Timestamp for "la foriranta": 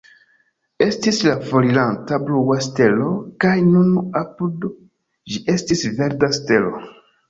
1.27-2.19